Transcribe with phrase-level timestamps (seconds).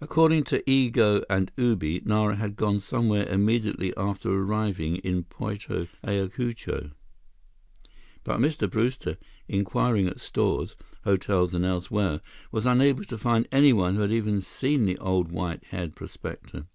[0.00, 6.90] According to Igo and Ubi, Nara had gone somewhere immediately after arriving in Puerto Ayacucho.
[8.24, 8.68] But Mr.
[8.68, 10.74] Brewster, inquiring at stores,
[11.04, 12.20] hotels, and elsewhere,
[12.50, 16.66] was unable to find anyone who had even seen the old white haired prospector.